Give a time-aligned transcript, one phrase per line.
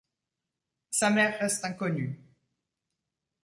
[0.89, 2.19] Sa mère reste inconnue.